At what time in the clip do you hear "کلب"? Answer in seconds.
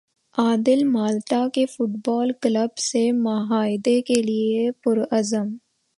2.41-2.77